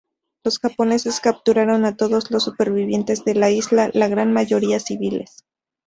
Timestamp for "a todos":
1.85-2.31